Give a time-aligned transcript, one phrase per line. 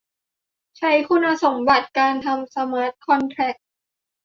[0.77, 3.55] ใช้คุณสมบัติการทำสมาร์ทคอนแทร็ก